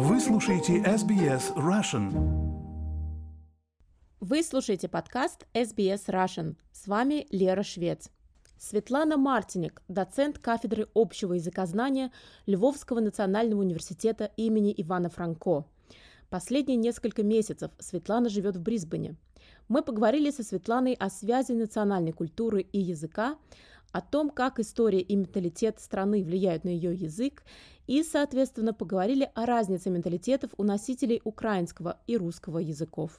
Вы 0.00 0.20
слушаете 0.20 0.78
SBS 0.78 1.56
Russian. 1.56 2.12
Вы 4.20 4.44
слушаете 4.44 4.88
подкаст 4.88 5.48
SBS 5.54 6.06
Russian. 6.06 6.54
С 6.70 6.86
вами 6.86 7.26
Лера 7.30 7.64
Швец. 7.64 8.08
Светлана 8.56 9.16
Мартиник, 9.16 9.82
доцент 9.88 10.38
кафедры 10.38 10.86
общего 10.94 11.32
языкознания 11.32 12.12
Львовского 12.46 13.00
национального 13.00 13.58
университета 13.58 14.30
имени 14.36 14.72
Ивана 14.76 15.10
Франко. 15.10 15.64
Последние 16.30 16.76
несколько 16.76 17.24
месяцев 17.24 17.72
Светлана 17.80 18.28
живет 18.28 18.56
в 18.56 18.62
Брисбене. 18.62 19.16
Мы 19.66 19.82
поговорили 19.82 20.30
со 20.30 20.44
Светланой 20.44 20.92
о 20.92 21.10
связи 21.10 21.52
национальной 21.52 22.12
культуры 22.12 22.60
и 22.60 22.78
языка, 22.78 23.36
о 23.92 24.00
том, 24.00 24.30
как 24.30 24.58
история 24.58 25.00
и 25.00 25.16
менталитет 25.16 25.80
страны 25.80 26.22
влияют 26.22 26.64
на 26.64 26.68
ее 26.68 26.94
язык, 26.94 27.42
и, 27.86 28.02
соответственно, 28.02 28.74
поговорили 28.74 29.30
о 29.34 29.46
разнице 29.46 29.88
менталитетов 29.88 30.50
у 30.58 30.62
носителей 30.62 31.22
украинского 31.24 32.00
и 32.06 32.16
русского 32.16 32.58
языков. 32.58 33.18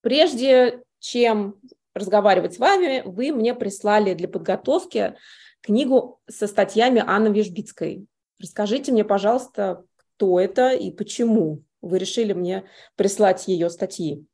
Прежде 0.00 0.82
чем 1.00 1.56
разговаривать 1.94 2.54
с 2.54 2.58
вами, 2.58 3.02
вы 3.04 3.32
мне 3.32 3.54
прислали 3.54 4.14
для 4.14 4.28
подготовки 4.28 5.16
книгу 5.60 6.20
со 6.28 6.46
статьями 6.46 7.02
Анны 7.04 7.28
Вежбицкой. 7.28 8.06
Расскажите 8.40 8.92
мне, 8.92 9.04
пожалуйста, 9.04 9.84
кто 9.96 10.38
это 10.38 10.70
и 10.70 10.92
почему 10.92 11.64
вы 11.80 11.98
решили 11.98 12.32
мне 12.32 12.64
прислать 12.94 13.48
ее 13.48 13.68
статьи. 13.68 14.26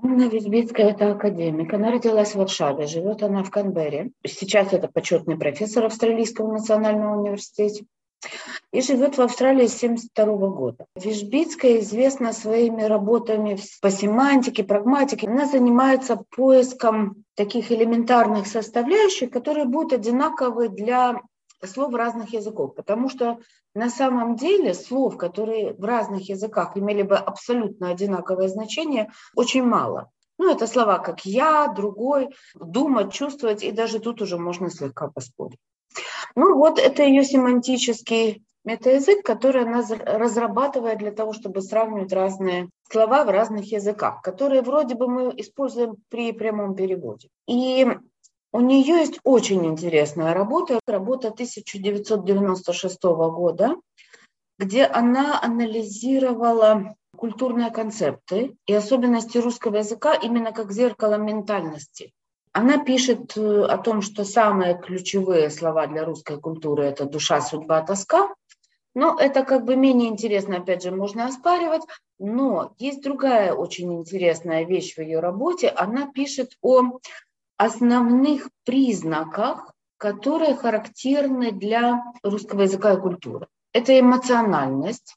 Анна 0.00 0.28
Визбицкая– 0.28 0.90
это 0.90 1.12
академик. 1.12 1.72
Она 1.72 1.90
родилась 1.90 2.32
в 2.32 2.36
Варшаве, 2.36 2.86
живет 2.86 3.22
она 3.22 3.42
в 3.42 3.50
Канберре. 3.50 4.10
Сейчас 4.26 4.72
это 4.72 4.88
почетный 4.88 5.36
профессор 5.36 5.84
Австралийского 5.86 6.52
национального 6.52 7.20
университета. 7.20 7.84
И 8.72 8.80
живет 8.80 9.18
в 9.18 9.22
Австралии 9.22 9.66
с 9.66 9.76
1972 9.82 10.48
года. 10.48 10.86
Вишбицкая 10.96 11.80
известна 11.80 12.32
своими 12.32 12.82
работами 12.82 13.58
по 13.80 13.90
семантике, 13.90 14.62
прагматике. 14.62 15.28
Она 15.28 15.46
занимается 15.46 16.22
поиском 16.30 17.24
таких 17.34 17.72
элементарных 17.72 18.46
составляющих, 18.46 19.30
которые 19.30 19.66
будут 19.66 19.92
одинаковы 19.92 20.68
для 20.68 21.20
слов 21.64 21.94
разных 21.94 22.32
языков, 22.32 22.74
потому 22.74 23.08
что 23.08 23.38
на 23.74 23.88
самом 23.88 24.36
деле 24.36 24.74
слов, 24.74 25.16
которые 25.16 25.74
в 25.74 25.84
разных 25.84 26.28
языках 26.28 26.76
имели 26.76 27.02
бы 27.02 27.16
абсолютно 27.16 27.90
одинаковое 27.90 28.48
значение, 28.48 29.10
очень 29.34 29.62
мало. 29.62 30.10
Ну, 30.38 30.50
это 30.50 30.66
слова 30.66 30.98
как 30.98 31.24
«я», 31.24 31.68
«другой», 31.68 32.30
«думать», 32.54 33.12
«чувствовать», 33.12 33.62
и 33.62 33.70
даже 33.70 34.00
тут 34.00 34.22
уже 34.22 34.38
можно 34.38 34.70
слегка 34.70 35.08
поспорить. 35.08 35.60
Ну, 36.34 36.56
вот 36.56 36.78
это 36.78 37.02
ее 37.02 37.22
семантический 37.22 38.42
метаязык, 38.64 39.24
который 39.24 39.62
она 39.62 39.84
разрабатывает 40.04 40.98
для 40.98 41.12
того, 41.12 41.32
чтобы 41.32 41.62
сравнивать 41.62 42.12
разные 42.12 42.70
слова 42.90 43.24
в 43.24 43.30
разных 43.30 43.70
языках, 43.70 44.22
которые 44.22 44.62
вроде 44.62 44.94
бы 44.94 45.08
мы 45.08 45.34
используем 45.36 45.96
при 46.08 46.32
прямом 46.32 46.74
переводе. 46.74 47.28
И 47.46 47.86
у 48.52 48.60
нее 48.60 48.98
есть 48.98 49.18
очень 49.24 49.64
интересная 49.66 50.34
работа, 50.34 50.78
работа 50.86 51.28
1996 51.28 53.02
года, 53.02 53.76
где 54.58 54.84
она 54.84 55.40
анализировала 55.42 56.94
культурные 57.16 57.70
концепты 57.70 58.56
и 58.66 58.74
особенности 58.74 59.38
русского 59.38 59.76
языка 59.76 60.14
именно 60.14 60.52
как 60.52 60.70
зеркало 60.70 61.14
ментальности. 61.14 62.12
Она 62.52 62.84
пишет 62.84 63.36
э, 63.36 63.62
о 63.64 63.78
том, 63.78 64.02
что 64.02 64.24
самые 64.24 64.78
ключевые 64.78 65.48
слова 65.48 65.86
для 65.86 66.04
русской 66.04 66.38
культуры– 66.38 66.84
это 66.84 67.06
душа, 67.06 67.40
судьба, 67.40 67.80
тоска. 67.80 68.34
Но 68.94 69.18
это 69.18 69.42
как 69.42 69.64
бы 69.64 69.74
менее 69.74 70.10
интересно, 70.10 70.58
опять 70.58 70.82
же, 70.82 70.90
можно 70.90 71.24
оспаривать. 71.24 71.82
Но 72.18 72.74
есть 72.78 73.02
другая 73.02 73.54
очень 73.54 73.90
интересная 73.94 74.64
вещь 74.66 74.94
в 74.96 75.00
ее 75.00 75.20
работе. 75.20 75.68
Она 75.68 76.12
пишет 76.12 76.58
о 76.60 76.98
основных 77.56 78.48
признаках, 78.64 79.72
которые 79.96 80.56
характерны 80.56 81.52
для 81.52 82.02
русского 82.22 82.62
языка 82.62 82.94
и 82.94 83.00
культуры. 83.00 83.46
Это 83.72 83.98
эмоциональность, 83.98 85.16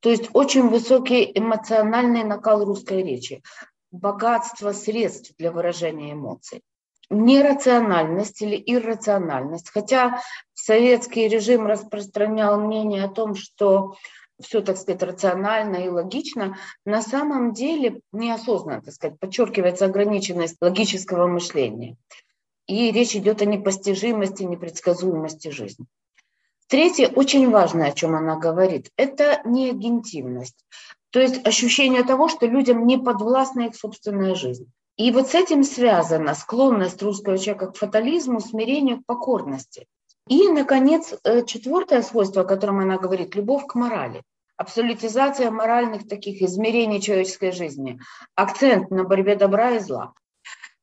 то 0.00 0.10
есть 0.10 0.30
очень 0.32 0.68
высокий 0.68 1.30
эмоциональный 1.34 2.24
накал 2.24 2.64
русской 2.64 3.02
речи, 3.02 3.42
богатство 3.90 4.72
средств 4.72 5.32
для 5.38 5.52
выражения 5.52 6.12
эмоций, 6.12 6.62
нерациональность 7.10 8.42
или 8.42 8.60
иррациональность. 8.64 9.70
Хотя 9.70 10.20
советский 10.54 11.28
режим 11.28 11.66
распространял 11.66 12.60
мнение 12.60 13.04
о 13.04 13.10
том, 13.10 13.34
что 13.34 13.94
все, 14.42 14.60
так 14.60 14.76
сказать, 14.76 15.02
рационально 15.02 15.76
и 15.76 15.88
логично, 15.88 16.56
на 16.84 17.02
самом 17.02 17.52
деле 17.52 18.00
неосознанно, 18.12 18.82
так 18.82 18.94
сказать, 18.94 19.18
подчеркивается 19.18 19.86
ограниченность 19.86 20.56
логического 20.60 21.26
мышления. 21.26 21.96
И 22.66 22.90
речь 22.92 23.16
идет 23.16 23.42
о 23.42 23.46
непостижимости, 23.46 24.44
непредсказуемости 24.44 25.48
жизни. 25.48 25.86
Третье, 26.68 27.08
очень 27.08 27.50
важное, 27.50 27.88
о 27.88 27.92
чем 27.92 28.14
она 28.14 28.36
говорит, 28.36 28.90
это 28.96 29.42
неагентивность. 29.44 30.64
То 31.10 31.20
есть 31.20 31.46
ощущение 31.46 32.02
того, 32.02 32.28
что 32.28 32.46
людям 32.46 32.86
не 32.86 32.96
подвластна 32.96 33.66
их 33.66 33.76
собственная 33.76 34.34
жизнь. 34.34 34.72
И 34.96 35.10
вот 35.10 35.28
с 35.28 35.34
этим 35.34 35.64
связана 35.64 36.34
склонность 36.34 37.02
русского 37.02 37.36
человека 37.36 37.72
к 37.72 37.76
фатализму, 37.76 38.40
смирению, 38.40 39.02
к 39.02 39.06
покорности. 39.06 39.86
И, 40.28 40.48
наконец, 40.48 41.14
э, 41.24 41.44
четвертое 41.44 42.02
свойство, 42.02 42.42
о 42.42 42.46
котором 42.46 42.78
она 42.80 42.96
говорит, 42.96 43.34
любовь 43.34 43.66
к 43.66 43.74
морали 43.74 44.22
абсолютизация 44.62 45.50
моральных 45.50 46.08
таких 46.08 46.40
измерений 46.40 47.00
человеческой 47.00 47.50
жизни, 47.50 48.00
акцент 48.36 48.90
на 48.90 49.02
борьбе 49.02 49.34
добра 49.34 49.72
и 49.72 49.80
зла. 49.80 50.14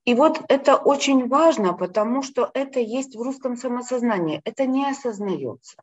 И 0.05 0.13
вот 0.13 0.41
это 0.49 0.75
очень 0.75 1.27
важно, 1.27 1.73
потому 1.73 2.21
что 2.21 2.51
это 2.53 2.79
есть 2.79 3.15
в 3.15 3.21
русском 3.21 3.55
самосознании, 3.55 4.41
это 4.43 4.65
не 4.65 4.89
осознается. 4.89 5.77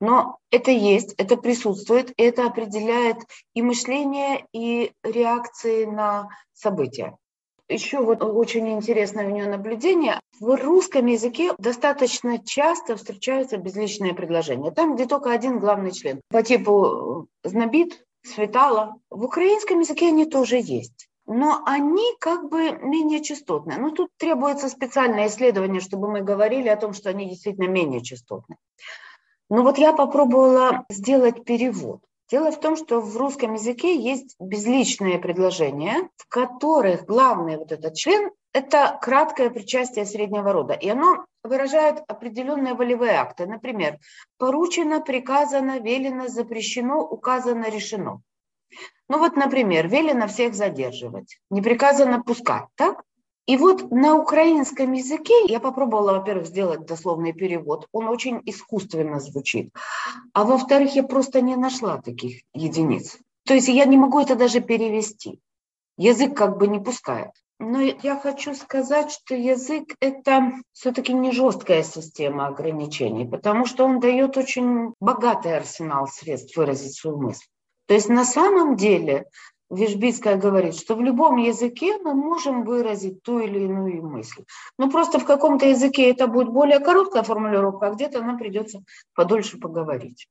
Но 0.00 0.38
это 0.50 0.70
есть, 0.70 1.14
это 1.14 1.36
присутствует, 1.36 2.12
и 2.16 2.22
это 2.22 2.46
определяет 2.46 3.16
и 3.54 3.62
мышление, 3.62 4.46
и 4.52 4.92
реакции 5.02 5.86
на 5.86 6.28
события. 6.52 7.16
Еще 7.68 8.00
вот 8.00 8.22
очень 8.22 8.70
интересное 8.70 9.26
у 9.26 9.30
нее 9.30 9.46
наблюдение. 9.46 10.20
В 10.40 10.54
русском 10.56 11.04
языке 11.04 11.52
достаточно 11.58 12.38
часто 12.38 12.96
встречаются 12.96 13.58
безличные 13.58 14.14
предложения. 14.14 14.70
Там, 14.70 14.94
где 14.94 15.04
только 15.04 15.30
один 15.30 15.58
главный 15.58 15.92
член. 15.92 16.22
По 16.30 16.42
типу 16.42 17.28
э, 17.44 17.48
«знобит», 17.48 18.06
«светало». 18.22 18.96
В 19.10 19.24
украинском 19.24 19.80
языке 19.80 20.08
они 20.08 20.24
тоже 20.24 20.56
есть. 20.56 21.08
Но 21.26 21.62
они 21.66 22.14
как 22.20 22.48
бы 22.48 22.72
менее 22.72 23.22
частотные. 23.22 23.76
Ну, 23.76 23.90
тут 23.90 24.08
требуется 24.16 24.70
специальное 24.70 25.26
исследование, 25.26 25.82
чтобы 25.82 26.10
мы 26.10 26.22
говорили 26.22 26.68
о 26.68 26.76
том, 26.76 26.94
что 26.94 27.10
они 27.10 27.28
действительно 27.28 27.68
менее 27.68 28.02
частотные. 28.02 28.56
Но 29.50 29.62
вот 29.62 29.76
я 29.76 29.92
попробовала 29.92 30.86
сделать 30.88 31.44
перевод. 31.44 32.00
Дело 32.30 32.52
в 32.52 32.60
том, 32.60 32.76
что 32.76 33.00
в 33.00 33.16
русском 33.16 33.54
языке 33.54 33.96
есть 33.96 34.36
безличные 34.38 35.18
предложения, 35.18 36.10
в 36.16 36.28
которых 36.28 37.06
главный 37.06 37.56
вот 37.56 37.72
этот 37.72 37.94
член– 37.94 38.30
это 38.52 38.98
краткое 39.00 39.48
причастие 39.48 40.04
среднего 40.04 40.52
рода, 40.52 40.74
и 40.74 40.88
оно 40.90 41.24
выражает 41.42 42.02
определенные 42.06 42.74
волевые 42.74 43.12
акты. 43.12 43.46
Например, 43.46 43.98
поручено, 44.36 45.00
приказано, 45.00 45.78
велено, 45.78 46.28
запрещено, 46.28 47.00
указано, 47.00 47.70
решено. 47.70 48.20
Ну 49.08 49.18
вот, 49.18 49.36
например, 49.36 49.88
велено 49.88 50.28
всех 50.28 50.54
задерживать, 50.54 51.38
не 51.48 51.62
приказано 51.62 52.22
пускать, 52.22 52.66
так? 52.74 53.04
И 53.48 53.56
вот 53.56 53.90
на 53.90 54.14
украинском 54.14 54.92
языке 54.92 55.32
я 55.46 55.58
попробовала, 55.58 56.18
во-первых, 56.18 56.46
сделать 56.46 56.84
дословный 56.84 57.32
перевод. 57.32 57.88
Он 57.92 58.08
очень 58.08 58.42
искусственно 58.44 59.20
звучит. 59.20 59.72
А 60.34 60.44
во-вторых, 60.44 60.94
я 60.94 61.02
просто 61.02 61.40
не 61.40 61.56
нашла 61.56 61.96
таких 61.96 62.42
единиц. 62.52 63.16
То 63.46 63.54
есть 63.54 63.68
я 63.68 63.86
не 63.86 63.96
могу 63.96 64.20
это 64.20 64.36
даже 64.36 64.60
перевести. 64.60 65.40
Язык 65.96 66.36
как 66.36 66.58
бы 66.58 66.68
не 66.68 66.78
пускает. 66.78 67.30
Но 67.58 67.80
я 67.80 68.20
хочу 68.20 68.54
сказать, 68.54 69.10
что 69.10 69.34
язык– 69.34 69.94
это 70.00 70.52
все-таки 70.74 71.14
не 71.14 71.32
жесткая 71.32 71.82
система 71.82 72.48
ограничений, 72.48 73.24
потому 73.24 73.64
что 73.64 73.86
он 73.86 73.98
дает 73.98 74.36
очень 74.36 74.92
богатый 75.00 75.56
арсенал 75.56 76.06
средств 76.06 76.54
выразить 76.54 76.96
свою 76.96 77.16
мысль. 77.16 77.46
То 77.86 77.94
есть 77.94 78.10
на 78.10 78.26
самом 78.26 78.76
деле 78.76 79.24
Вишбицкая 79.70 80.36
говорит, 80.36 80.74
что 80.76 80.94
в 80.94 81.00
любом 81.02 81.36
языке 81.36 81.98
мы 81.98 82.14
можем 82.14 82.64
выразить 82.64 83.22
ту 83.22 83.38
или 83.38 83.60
иную 83.60 84.02
мысль. 84.02 84.44
Но 84.78 84.90
просто 84.90 85.18
в 85.18 85.24
каком-то 85.24 85.66
языке 85.66 86.10
это 86.10 86.26
будет 86.26 86.48
более 86.48 86.78
короткая 86.78 87.22
формулировка, 87.22 87.88
а 87.88 87.94
где-то 87.94 88.22
нам 88.22 88.38
придется 88.38 88.82
подольше 89.14 89.58
поговорить. 89.58 90.26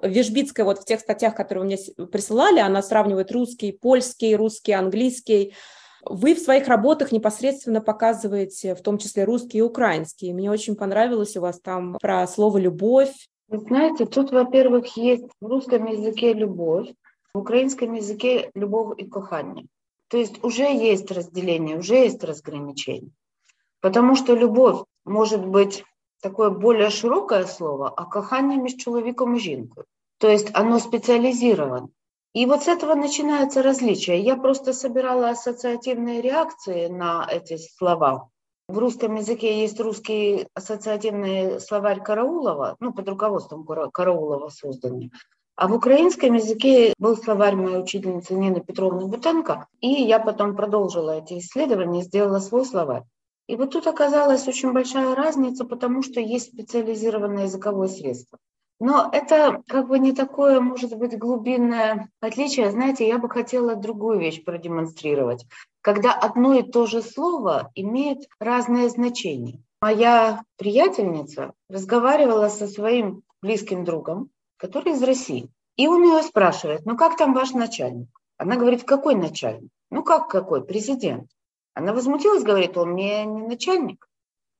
Вишбицкая 0.00 0.64
вот 0.64 0.78
в 0.78 0.84
тех 0.84 1.00
статьях, 1.00 1.34
которые 1.34 1.62
вы 1.62 1.66
мне 1.66 2.06
присылали, 2.06 2.60
она 2.60 2.82
сравнивает 2.82 3.32
русский, 3.32 3.72
польский, 3.72 4.36
русский, 4.36 4.72
английский. 4.72 5.54
Вы 6.04 6.36
в 6.36 6.38
своих 6.38 6.68
работах 6.68 7.10
непосредственно 7.10 7.80
показываете 7.80 8.76
в 8.76 8.82
том 8.82 8.98
числе 8.98 9.24
русский 9.24 9.58
и 9.58 9.62
украинский. 9.62 10.32
Мне 10.32 10.52
очень 10.52 10.76
понравилось 10.76 11.36
у 11.36 11.40
вас 11.40 11.60
там 11.60 11.98
про 12.00 12.24
слово 12.28 12.58
«любовь», 12.58 13.12
Вы 13.48 13.58
знаете, 13.58 14.06
тут, 14.06 14.30
во-первых, 14.30 14.96
есть 14.96 15.24
в 15.40 15.46
русском 15.46 15.86
языке 15.86 16.32
любовь, 16.32 16.88
украинском 17.38 17.94
языке 17.94 18.50
любовь 18.54 18.98
и 18.98 19.06
кохание. 19.06 19.66
То 20.08 20.16
есть 20.16 20.42
уже 20.44 20.64
есть 20.64 21.10
разделение, 21.10 21.78
уже 21.78 21.96
есть 21.96 22.24
разграничение. 22.24 23.12
Потому 23.80 24.16
что 24.16 24.34
любовь 24.34 24.84
может 25.04 25.46
быть 25.46 25.84
такое 26.20 26.50
более 26.50 26.90
широкое 26.90 27.44
слово, 27.44 27.88
а 27.90 28.04
кохание 28.04 28.58
между 28.58 28.80
человеком 28.80 29.36
и 29.36 29.38
жінкою. 29.38 29.86
То 30.18 30.28
есть 30.28 30.50
оно 30.54 30.78
специализировано. 30.78 31.88
И 32.34 32.46
вот 32.46 32.64
с 32.64 32.68
этого 32.68 32.94
начинается 32.94 33.62
различие. 33.62 34.20
Я 34.20 34.36
просто 34.36 34.72
собирала 34.72 35.30
ассоциативные 35.30 36.20
реакции 36.20 36.88
на 36.88 37.26
эти 37.30 37.56
слова. 37.56 38.28
В 38.68 38.78
русском 38.78 39.14
языке 39.14 39.60
есть 39.60 39.80
русский 39.80 40.46
ассоциативный 40.54 41.60
словарь 41.60 42.02
Караулова, 42.02 42.76
ну, 42.80 42.92
под 42.92 43.08
руководством 43.08 43.64
Караулова 43.64 44.50
созданный. 44.50 45.10
А 45.58 45.66
в 45.66 45.74
украинском 45.74 46.34
языке 46.34 46.94
был 47.00 47.16
словарь 47.16 47.56
моей 47.56 47.82
учительницы 47.82 48.32
Нины 48.34 48.60
Петровны 48.60 49.06
Бутенко, 49.06 49.66
и 49.80 49.88
я 49.88 50.20
потом 50.20 50.54
продолжила 50.54 51.18
эти 51.18 51.40
исследования, 51.40 52.02
сделала 52.02 52.38
свой 52.38 52.64
словарь. 52.64 53.02
И 53.48 53.56
вот 53.56 53.72
тут 53.72 53.88
оказалась 53.88 54.46
очень 54.46 54.72
большая 54.72 55.16
разница, 55.16 55.64
потому 55.64 56.04
что 56.04 56.20
есть 56.20 56.52
специализированное 56.52 57.46
языковое 57.46 57.88
средство. 57.88 58.38
Но 58.78 59.10
это 59.12 59.64
как 59.66 59.88
бы 59.88 59.98
не 59.98 60.12
такое, 60.12 60.60
может 60.60 60.96
быть, 60.96 61.18
глубинное 61.18 62.08
отличие. 62.20 62.70
Знаете, 62.70 63.08
я 63.08 63.18
бы 63.18 63.28
хотела 63.28 63.74
другую 63.74 64.20
вещь 64.20 64.44
продемонстрировать. 64.44 65.44
Когда 65.80 66.12
одно 66.12 66.54
и 66.54 66.62
то 66.62 66.86
же 66.86 67.02
слово 67.02 67.72
имеет 67.74 68.28
разное 68.38 68.88
значение. 68.88 69.58
Моя 69.80 70.44
приятельница 70.56 71.52
разговаривала 71.68 72.48
со 72.48 72.68
своим 72.68 73.22
близким 73.42 73.84
другом, 73.84 74.30
который 74.58 74.92
из 74.92 75.02
России. 75.02 75.48
И 75.76 75.88
он 75.88 76.02
ее 76.02 76.22
спрашивает, 76.22 76.84
ну 76.84 76.96
как 76.96 77.16
там 77.16 77.32
ваш 77.32 77.52
начальник? 77.52 78.08
Она 78.36 78.56
говорит, 78.56 78.84
какой 78.84 79.14
начальник? 79.14 79.70
Ну 79.90 80.02
как 80.02 80.28
какой? 80.28 80.62
Президент. 80.62 81.30
Она 81.72 81.94
возмутилась, 81.94 82.44
говорит, 82.44 82.76
он 82.76 82.90
мне 82.90 83.24
не 83.24 83.46
начальник. 83.46 84.06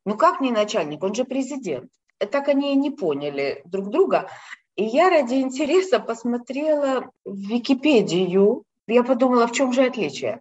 Ну 0.07 0.17
как 0.17 0.41
не 0.41 0.51
начальник? 0.51 1.03
Он 1.03 1.15
же 1.15 1.25
президент 1.25 1.91
так 2.27 2.49
они 2.49 2.73
и 2.73 2.77
не 2.77 2.91
поняли 2.91 3.63
друг 3.65 3.91
друга. 3.91 4.29
И 4.77 4.85
я 4.85 5.11
ради 5.11 5.35
интереса 5.35 6.01
посмотрела 6.01 7.11
в 7.25 7.37
Википедию. 7.37 8.65
Я 8.87 9.03
подумала, 9.03 9.47
в 9.47 9.53
чем 9.53 9.73
же 9.73 9.85
отличие. 9.85 10.41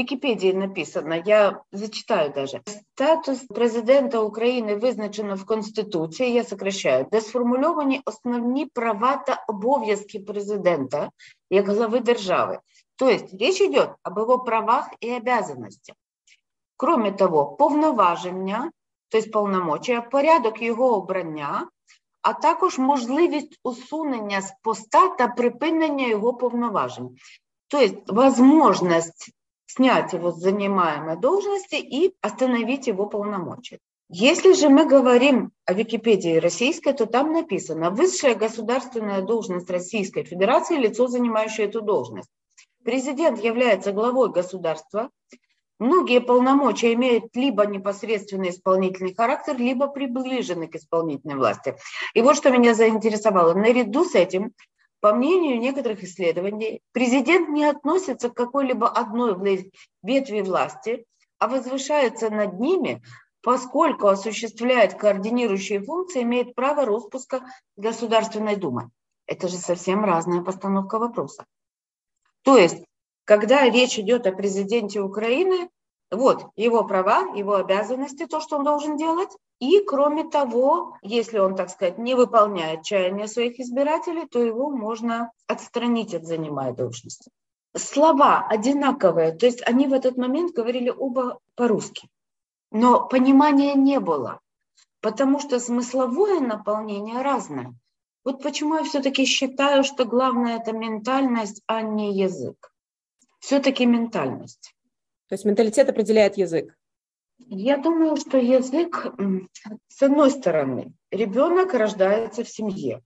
В 0.00 0.02
Википедии 0.02 0.52
написано, 0.52 1.22
я 1.26 1.60
зачитаю 1.72 2.32
даже. 2.32 2.62
Статус 2.66 3.38
президента 3.38 4.20
України 4.20 4.74
визначено 4.74 5.34
в 5.34 5.44
Конституції, 5.44 6.32
я 6.32 6.44
сокращаю, 6.44 7.06
де 7.12 7.20
сформульовані 7.20 8.00
основні 8.04 8.66
права 8.66 9.16
та 9.16 9.44
обов'язки 9.48 10.20
президента 10.20 11.10
як 11.50 11.68
глави 11.68 12.00
держави. 12.00 12.58
То 12.96 13.08
есть 13.08 13.34
речь 13.40 13.60
идет 13.60 13.90
об 14.02 14.18
его 14.18 14.38
правах 14.38 14.90
и 15.04 15.16
обязанностях. 15.16 15.96
Кроме 16.76 17.12
того, 17.12 17.46
повноваження 17.46 18.70
тобто 19.08 19.30
повномочія, 19.30 20.00
порядок 20.00 20.62
його 20.62 20.94
обрання, 20.94 21.68
а 22.22 22.32
також 22.32 22.78
можливість 22.78 23.58
усунення 23.64 24.40
з 24.40 24.52
поста 24.62 25.08
та 25.08 25.28
припинення 25.28 26.06
його 26.06 26.34
повноважень. 26.34 27.16
Тобто 27.68 28.14
возможность 28.14 29.34
снять 29.70 30.12
его 30.12 30.32
с 30.32 30.40
занимаемой 30.40 31.16
должности 31.16 31.76
и 31.76 32.14
остановить 32.20 32.86
его 32.86 33.06
полномочия. 33.06 33.78
Если 34.08 34.54
же 34.54 34.68
мы 34.68 34.86
говорим 34.86 35.52
о 35.66 35.72
Википедии 35.72 36.38
российской, 36.38 36.92
то 36.92 37.06
там 37.06 37.32
написано 37.32 37.90
«Высшая 37.90 38.34
государственная 38.34 39.22
должность 39.22 39.70
Российской 39.70 40.24
Федерации– 40.24 40.76
лицо, 40.78 41.06
занимающее 41.06 41.68
эту 41.68 41.80
должность». 41.80 42.28
Президент 42.84 43.42
является 43.42 43.92
главой 43.92 44.30
государства, 44.30 45.10
Многие 45.80 46.20
полномочия 46.20 46.92
имеют 46.92 47.34
либо 47.34 47.64
непосредственный 47.64 48.50
исполнительный 48.50 49.14
характер, 49.14 49.56
либо 49.56 49.86
приближены 49.86 50.68
к 50.68 50.74
исполнительной 50.74 51.36
власти. 51.36 51.74
И 52.12 52.20
вот 52.20 52.36
что 52.36 52.50
меня 52.50 52.74
заинтересовало. 52.74 53.54
Наряду 53.54 54.04
с 54.04 54.14
этим, 54.14 54.52
по 55.00 55.14
мнению 55.14 55.58
некоторых 55.58 56.02
исследований, 56.04 56.80
президент 56.92 57.48
не 57.48 57.64
относится 57.64 58.30
к 58.30 58.34
какой-либо 58.34 58.88
одной 58.88 59.70
ветви 60.02 60.40
власти, 60.40 61.04
а 61.38 61.48
возвышается 61.48 62.30
над 62.30 62.60
ними, 62.60 63.02
поскольку 63.42 64.08
осуществляет 64.08 64.94
координирующие 64.94 65.80
функции, 65.80 66.22
имеет 66.22 66.54
право 66.54 66.84
распуска 66.84 67.42
Государственной 67.76 68.56
Думы. 68.56 68.90
Это 69.26 69.48
же 69.48 69.56
совсем 69.56 70.04
разная 70.04 70.42
постановка 70.42 70.98
вопроса. 70.98 71.46
То 72.42 72.56
есть 72.56 72.84
когда 73.30 73.68
речь 73.70 73.96
идет 73.96 74.26
о 74.26 74.32
президенте 74.32 75.00
Украины, 75.00 75.70
вот 76.10 76.46
его 76.56 76.84
права, 76.84 77.34
его 77.34 77.54
обязанности, 77.54 78.26
то, 78.26 78.40
что 78.40 78.56
он 78.56 78.64
должен 78.64 78.96
делать. 78.96 79.30
И, 79.58 79.80
кроме 79.80 80.24
того, 80.24 80.96
если 81.02 81.38
он, 81.38 81.54
так 81.54 81.70
сказать, 81.70 81.98
не 81.98 82.14
выполняет 82.14 82.82
чаяния 82.82 83.26
своих 83.26 83.60
избирателей, 83.60 84.26
то 84.26 84.38
его 84.38 84.70
можно 84.70 85.32
отстранить 85.46 86.14
от 86.14 86.24
занимаемой 86.24 86.76
должности. 86.76 87.30
Слова 87.76 88.46
одинаковые, 88.48 89.32
то 89.32 89.46
есть 89.46 89.62
они 89.66 89.86
в 89.86 89.92
этот 89.92 90.16
момент 90.16 90.54
говорили 90.54 90.90
оба 90.90 91.38
по-русски. 91.54 92.08
Но 92.72 93.06
понимания 93.06 93.74
не 93.74 94.00
было, 94.00 94.40
потому 95.00 95.38
что 95.40 95.60
смысловое 95.60 96.40
наполнение 96.40 97.22
разное. 97.22 97.74
Вот 98.24 98.42
почему 98.42 98.76
я 98.76 98.84
все-таки 98.84 99.24
считаю, 99.24 99.84
что 99.84 100.04
главное 100.04 100.56
это 100.56 100.72
ментальность, 100.72 101.62
а 101.66 101.82
не 101.82 102.12
язык 102.12 102.70
все-таки 103.40 103.86
ментальность. 103.86 104.74
То 105.30 105.34
есть 105.34 105.44
менталитет 105.44 105.88
определяет 105.88 106.36
язык? 106.36 106.76
Я 107.38 107.76
думаю, 107.76 108.16
что 108.16 108.36
язык, 108.36 109.06
с 109.86 110.02
одной 110.02 110.32
стороны, 110.32 110.92
ребенок 111.12 111.72
рождается 111.72 112.42
в 112.42 112.48
семье 112.48 113.00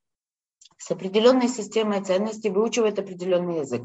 с 0.79 0.91
определенной 0.91 1.49
системой 1.49 2.03
ценностей, 2.03 2.49
выучивает 2.49 2.99
определенный 2.99 3.61
язык. 3.61 3.83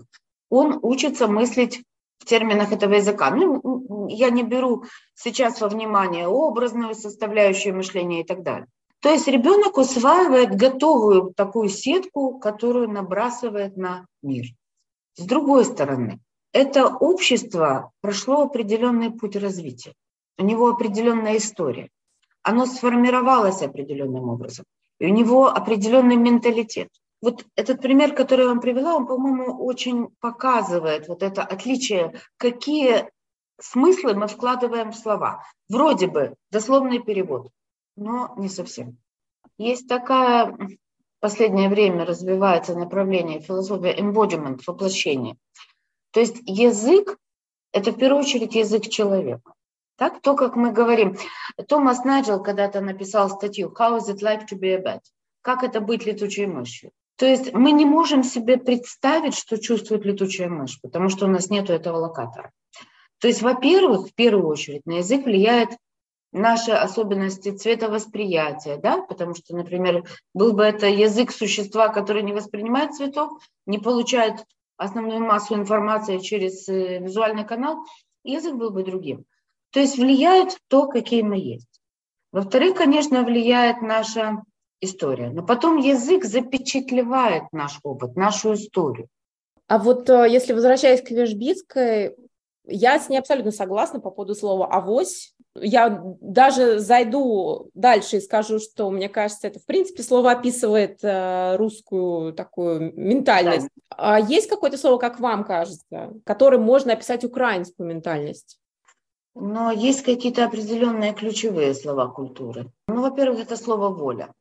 Он 0.50 0.80
учится 0.82 1.28
мыслить 1.28 1.84
в 2.18 2.26
терминах 2.26 2.72
этого 2.72 2.94
языка. 2.94 3.30
Ну, 3.30 4.08
я 4.08 4.30
не 4.30 4.44
беру 4.44 4.86
сейчас 5.16 5.60
во 5.60 5.68
внимание 5.68 6.28
образную 6.28 6.96
составляющую 6.96 7.76
мышления 7.76 8.22
и 8.22 8.26
так 8.26 8.42
далее. 8.42 8.68
То 9.02 9.10
есть 9.10 9.28
ребенок 9.28 9.78
усваивает 9.78 10.56
готовую 10.56 11.34
такую 11.36 11.68
сетку, 11.68 12.40
которую 12.40 12.90
набрасывает 12.90 13.76
на 13.76 14.06
мир. 14.22 14.46
С 15.16 15.26
другой 15.26 15.66
стороны, 15.66 16.20
это 16.52 16.88
общество 16.88 17.92
прошло 18.02 18.44
определенный 18.44 19.12
путь 19.12 19.36
развития. 19.36 19.94
У 20.38 20.44
него 20.44 20.70
определенная 20.70 21.38
история. 21.38 21.90
Оно 22.44 22.66
сформировалось 22.66 23.62
определенным 23.62 24.30
образом. 24.30 24.66
И 25.00 25.06
у 25.06 25.10
него 25.10 25.48
определенный 25.48 26.16
менталитет. 26.16 26.90
Вот 27.22 27.46
этот 27.56 27.82
пример, 27.82 28.16
который 28.16 28.42
я 28.42 28.48
вам 28.48 28.62
привела, 28.62 28.96
он, 28.96 29.06
по-моему, 29.06 29.66
очень 29.66 30.08
показывает 30.22 31.08
вот 31.08 31.22
это 31.22 31.44
отличие, 31.44 32.14
какие 32.38 33.10
смыслы 33.60 34.14
мы 34.14 34.28
вкладываем 34.28 34.92
в 34.92 34.98
слова. 34.98 35.44
Вроде 35.68 36.08
бы 36.08 36.36
дословный 36.50 37.00
перевод, 37.00 37.50
но 37.98 38.34
не 38.38 38.48
совсем. 38.48 38.98
Есть 39.58 39.90
такая 39.90 40.54
в 40.54 41.22
последнее 41.22 41.68
время 41.68 42.06
развивается 42.06 42.74
направление 42.74 43.42
философия 43.42 43.94
embodiment, 44.00 44.62
воплощение. 44.66 45.36
То 46.12 46.20
есть 46.20 46.38
язык– 46.46 47.18
это 47.72 47.92
в 47.92 47.98
первую 47.98 48.22
очередь 48.22 48.56
язык 48.56 48.88
человека. 48.90 49.54
Так, 49.98 50.22
то, 50.22 50.36
как 50.36 50.56
мы 50.56 50.72
говорим. 50.72 51.18
Томас 51.68 52.06
Найджел 52.06 52.42
когда-то 52.42 52.80
написал 52.82 53.30
статью 53.30 53.74
«How 53.78 53.98
is 53.98 54.10
it 54.10 54.22
like 54.22 54.48
to 54.50 54.58
be 54.58 54.70
a 54.74 54.82
bat?» 54.82 55.02
Как 55.42 55.64
это 55.64 55.82
быть 55.82 56.06
летучей 56.06 56.46
мышью? 56.46 56.92
То 57.18 57.26
есть 57.26 57.54
мы 57.54 57.74
не 57.74 57.86
можем 57.86 58.24
себе 58.24 58.58
представить, 58.58 59.36
что 59.36 59.58
чувствует 59.58 60.06
летучая 60.06 60.48
мышь, 60.48 60.80
потому 60.82 61.10
что 61.10 61.26
у 61.26 61.30
нас 61.30 61.50
нет 61.50 61.70
этого 61.70 61.98
локатора. 61.98 62.52
То 63.20 63.28
есть, 63.28 63.42
во-первых, 63.42 64.08
в 64.08 64.14
первую 64.14 64.48
очередь 64.48 64.86
на 64.86 65.00
язык 65.00 65.26
влияет 65.26 65.70
наши 66.32 66.72
особенности 66.72 67.52
цветовосприятия, 67.52 68.78
да, 68.78 69.02
потому 69.02 69.36
что, 69.36 69.56
например, 69.56 70.06
был 70.34 70.54
бы 70.54 70.64
это 70.64 70.88
язык 70.88 71.32
существа, 71.32 71.90
который 71.90 72.24
не 72.24 72.32
воспринимает 72.32 72.94
цветов, 72.94 73.32
не 73.66 73.80
получает 73.80 74.46
основную 74.80 75.20
массу 75.20 75.56
информации 75.56 76.18
через 76.20 76.68
э, 76.70 77.00
визуальный 77.00 77.46
канал, 77.46 77.84
язык 78.24 78.56
был 78.56 78.72
бы 78.72 78.84
другим. 78.84 79.26
То 79.72 79.80
есть 79.80 79.98
влияет 79.98 80.58
то, 80.68 80.88
какие 80.88 81.22
мы 81.22 81.38
есть. 81.38 81.82
Во-вторых, 82.32 82.76
конечно, 82.76 83.24
влияет 83.24 83.82
наша 83.82 84.42
история. 84.82 85.30
Но 85.30 85.46
потом 85.46 85.78
язык 85.78 86.24
запечатлевает 86.24 87.44
наш 87.52 87.80
опыт, 87.84 88.16
нашу 88.16 88.54
историю. 88.54 89.08
А 89.68 89.78
вот 89.78 90.10
э, 90.10 90.28
если 90.30 90.54
возвращаясь 90.54 91.02
к 91.02 91.12
Вежбицкой, 91.12 92.16
я 92.66 93.00
с 93.00 93.10
ней 93.10 93.18
абсолютно 93.18 93.52
согласна 93.52 94.00
по 94.00 94.10
поводу 94.12 94.34
слова 94.34 94.68
«авось». 94.68 95.36
Я 95.56 96.02
даже 96.22 96.80
зайду 96.80 97.70
дальше 97.74 98.18
и 98.18 98.22
скажу, 98.22 98.60
что 98.60 98.90
мне 98.92 99.10
кажется, 99.10 99.48
это 99.48 99.60
в 99.60 99.66
принципе 99.66 100.04
слово 100.04 100.32
описывает 100.32 101.00
э, 101.04 101.56
русскую 101.58 102.34
такую 102.34 102.94
ментальность. 102.96 103.68
Да. 103.90 103.96
А 104.16 104.20
есть 104.20 104.48
какое-то 104.48 104.78
слово, 104.78 104.98
как 104.98 105.20
вам 105.20 105.44
кажется, 105.44 106.14
которым 106.24 106.62
можно 106.62 106.94
описать 106.94 107.24
украинскую 107.24 107.88
ментальность? 107.88 108.60
Но 109.36 109.72
есть 109.72 110.04
какие-то 110.04 110.46
определенные 110.46 111.14
ключевые 111.14 111.74
слова 111.74 112.08
культуры. 112.08 112.72
Ну, 112.88 113.02
во-первых, 113.02 113.42
это 113.42 113.56
слово 113.56 113.90
воля 113.90 114.34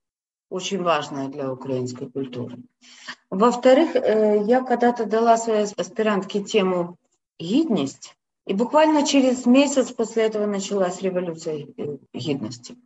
очень 0.51 0.83
важное 0.83 1.29
для 1.29 1.53
украинской 1.53 2.11
культуры. 2.11 2.59
Во-вторых, 3.31 3.95
э, 3.95 4.43
я 4.45 4.63
когда-то 4.63 5.05
дала 5.05 5.37
своей 5.37 5.67
аспирантке 5.77 6.43
тему 6.43 6.97
«Гидность», 7.39 8.15
и 8.49 8.55
буквально 8.55 9.07
через 9.07 9.45
месяц 9.45 9.93
после 9.93 10.23
этого 10.23 10.47
началась 10.47 11.03
революция 11.03 11.67
гидности. 12.15 12.77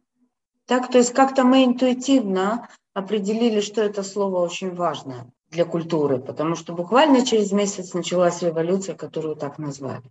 Так, 0.66 0.90
то 0.90 0.98
есть 0.98 1.12
как-то 1.12 1.44
мы 1.44 1.64
интуитивно 1.64 2.68
определили, 2.94 3.60
что 3.60 3.80
это 3.80 4.02
слово 4.02 4.44
очень 4.44 4.74
важное 4.74 5.30
для 5.50 5.64
культуры, 5.64 6.18
потому 6.18 6.56
что 6.56 6.72
буквально 6.72 7.24
через 7.24 7.52
месяц 7.52 7.94
началась 7.94 8.42
революция, 8.42 8.96
которую 8.96 9.36
так 9.36 9.58
назвали. 9.58 10.02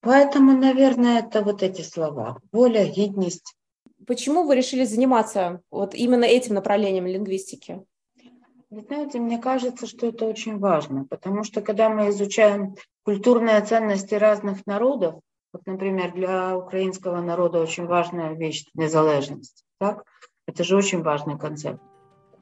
Поэтому, 0.00 0.52
наверное, 0.52 1.20
это 1.20 1.40
вот 1.40 1.62
эти 1.62 1.80
слова. 1.80 2.36
Воля, 2.52 2.84
гидность. 2.84 3.56
Почему 4.06 4.42
вы 4.42 4.54
решили 4.54 4.84
заниматься 4.84 5.62
вот 5.70 5.94
именно 5.94 6.24
этим 6.24 6.56
направлением 6.56 7.06
лингвистики? 7.06 7.86
Вы 8.74 8.80
знаете, 8.80 9.20
мне 9.20 9.38
кажется, 9.38 9.86
что 9.86 10.08
это 10.08 10.24
очень 10.24 10.58
важно, 10.58 11.04
потому 11.04 11.44
что 11.44 11.60
когда 11.60 11.88
мы 11.88 12.08
изучаем 12.08 12.74
культурные 13.04 13.60
ценности 13.60 14.16
разных 14.16 14.66
народов, 14.66 15.20
вот, 15.52 15.62
например, 15.64 16.12
для 16.12 16.58
украинского 16.58 17.20
народа 17.20 17.60
очень 17.60 17.86
важная 17.86 18.34
вещь– 18.34 18.64
незалежность. 18.74 19.64
Так? 19.78 20.02
Это 20.48 20.64
же 20.64 20.76
очень 20.76 21.04
важный 21.04 21.38
концепт. 21.38 21.80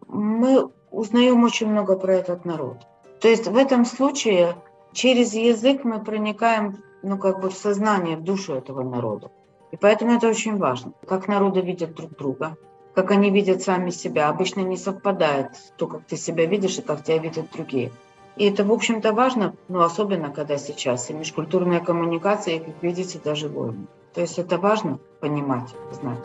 Мы 0.08 0.70
узнаем 0.90 1.44
очень 1.44 1.66
много 1.66 1.98
про 1.98 2.14
этот 2.14 2.46
народ. 2.46 2.78
То 3.20 3.28
есть 3.28 3.46
в 3.46 3.56
этом 3.58 3.84
случае 3.84 4.56
через 4.94 5.34
язык 5.34 5.84
мы 5.84 6.02
проникаем 6.02 6.82
ну, 7.02 7.18
как 7.18 7.42
бы 7.42 7.50
в 7.50 7.54
сознание, 7.54 8.16
в 8.16 8.22
душу 8.22 8.54
этого 8.54 8.82
народа. 8.82 9.30
И 9.70 9.76
поэтому 9.76 10.12
это 10.12 10.28
очень 10.28 10.56
важно, 10.56 10.94
как 11.06 11.28
народы 11.28 11.60
видят 11.60 11.94
друг 11.94 12.16
друга, 12.16 12.56
как 12.94 13.10
они 13.10 13.30
видят 13.30 13.62
сами 13.62 13.90
себя. 13.90 14.28
Обычно 14.28 14.60
не 14.60 14.76
совпадает 14.76 15.48
то, 15.76 15.86
как 15.86 16.04
ты 16.04 16.16
себя 16.16 16.46
видишь 16.46 16.78
и 16.78 16.82
как 16.82 17.04
тебя 17.04 17.18
видят 17.18 17.46
другие. 17.52 17.92
И 18.36 18.48
это, 18.48 18.64
в 18.64 18.72
общем-то, 18.72 19.12
важно, 19.12 19.54
но 19.68 19.78
ну, 19.78 19.84
особенно, 19.84 20.30
когда 20.30 20.56
сейчас 20.56 21.10
и 21.10 21.14
межкультурная 21.14 21.80
коммуникация, 21.80 22.56
и, 22.56 22.58
как 22.60 22.82
видите, 22.82 23.20
даже 23.22 23.48
войны. 23.48 23.86
То 24.14 24.22
есть 24.22 24.38
это 24.38 24.58
важно 24.58 24.98
понимать, 25.20 25.68
знать. 25.92 26.24